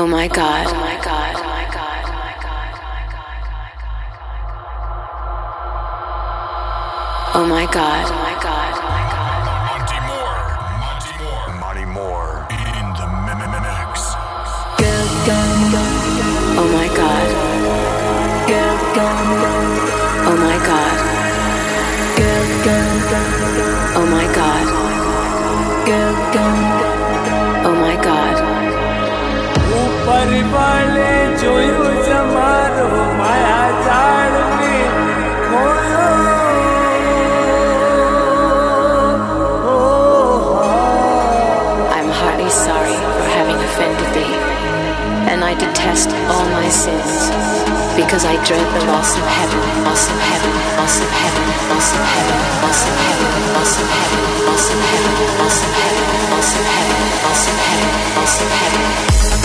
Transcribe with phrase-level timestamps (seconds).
[0.00, 0.66] Oh, oh my God.
[0.66, 1.36] Oh my God.
[7.34, 8.06] Oh my God.
[8.08, 8.72] Oh my God.
[8.80, 9.40] Oh my God.
[9.68, 10.32] Monte Mour.
[10.80, 11.52] Monte Mour.
[11.60, 12.48] Monte Mour.
[12.48, 14.16] In the mix.
[16.56, 17.28] Oh my God.
[20.24, 20.96] Oh my God.
[24.00, 24.64] Oh my God.
[25.92, 26.69] Oh
[30.49, 31.09] ઉપર વાલે
[31.41, 32.85] જોયું જમારો
[33.17, 34.77] માયા જાળ મે
[35.47, 36.05] ખોયો
[41.97, 44.35] I'm heartily sorry for having offended thee,
[45.31, 47.13] and I detest all my sins,
[47.99, 52.03] because I dread the loss of heaven, loss of heaven, loss of heaven, loss of
[52.13, 56.65] heaven, loss of heaven, loss of heaven, loss of heaven, loss of heaven, loss of
[56.75, 59.38] heaven, loss of heaven, loss of heaven.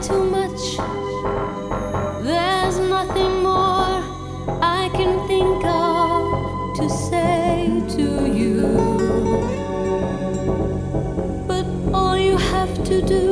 [0.00, 0.76] Too much.
[2.24, 4.02] There's nothing more
[4.60, 8.58] I can think of to say to you.
[11.46, 13.31] But all you have to do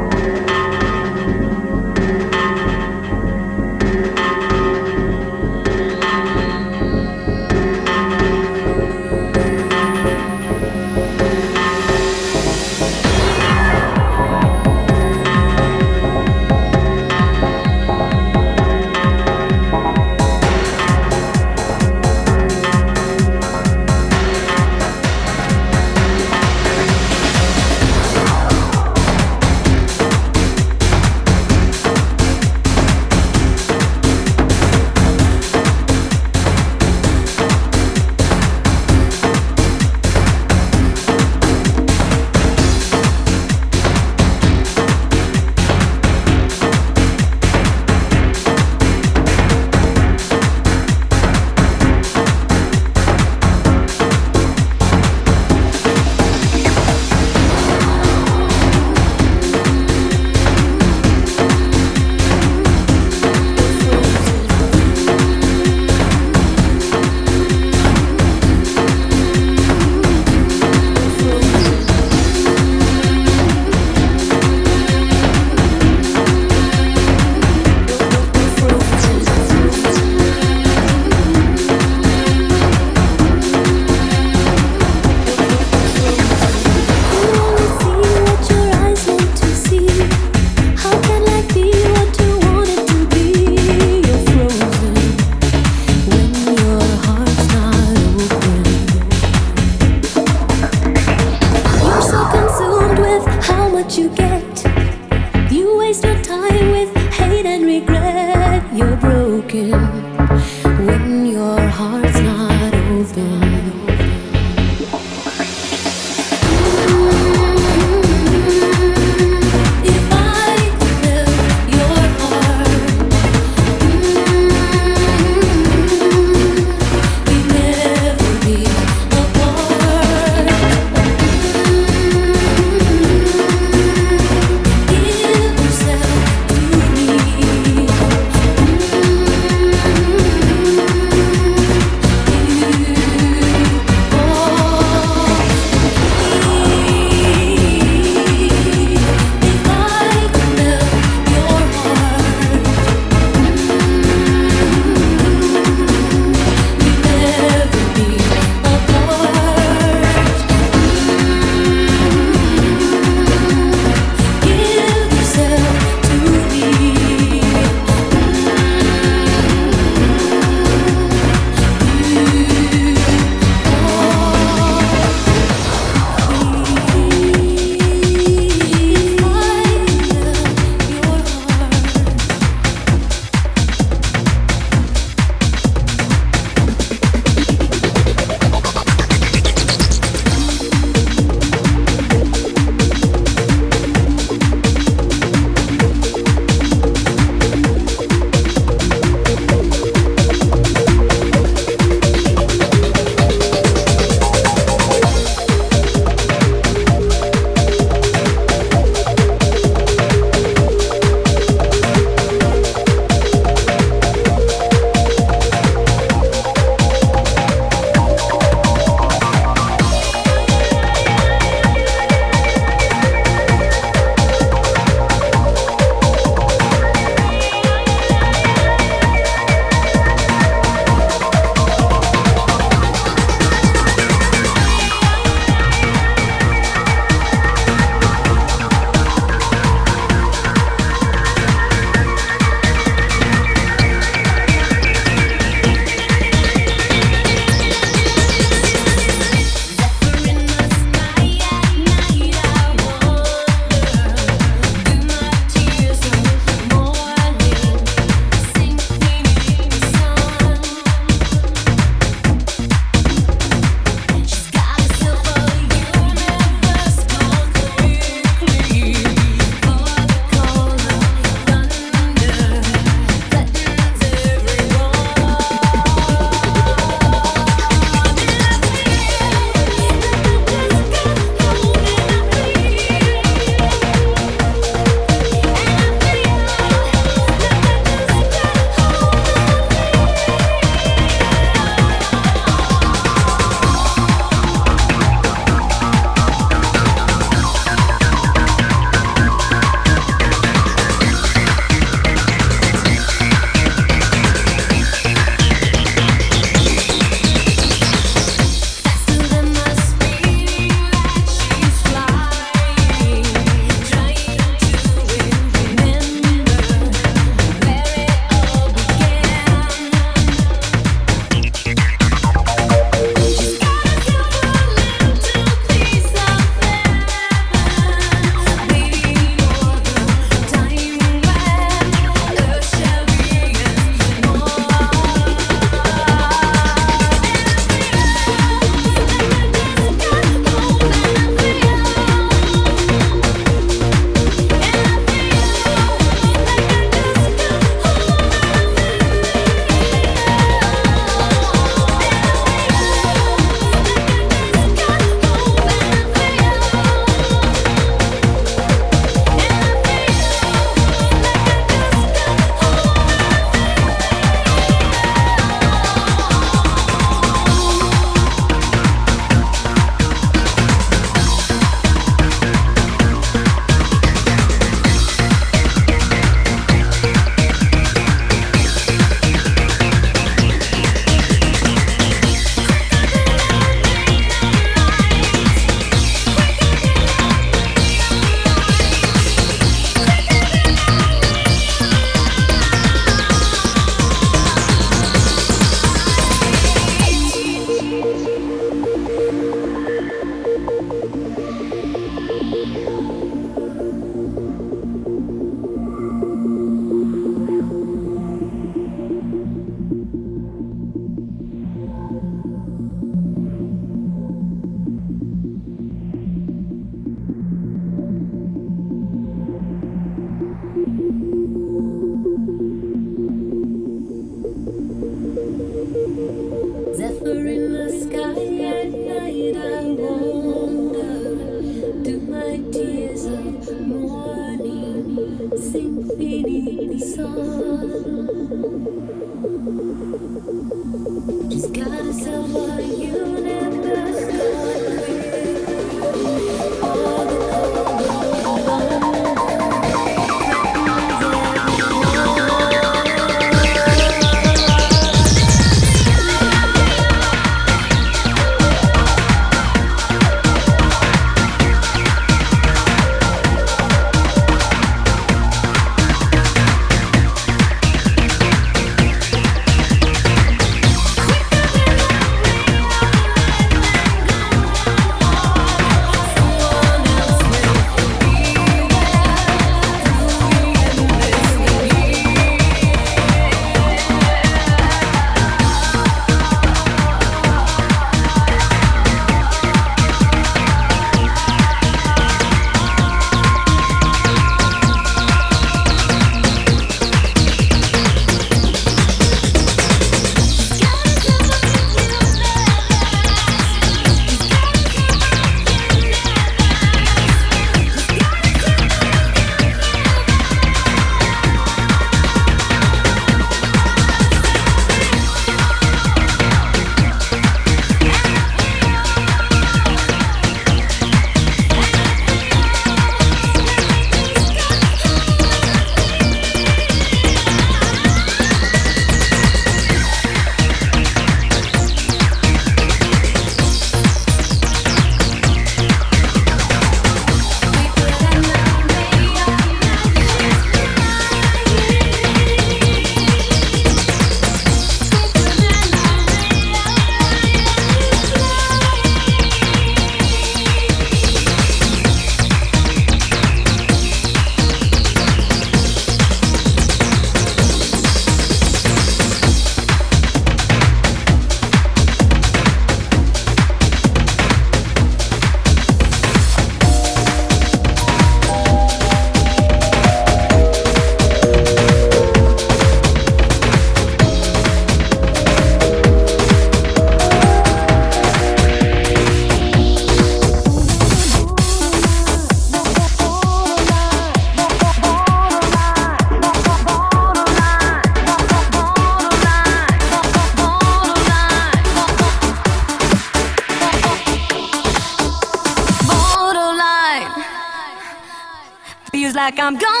[599.61, 600.00] I'm going